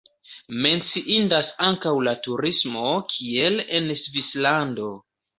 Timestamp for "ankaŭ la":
1.65-2.13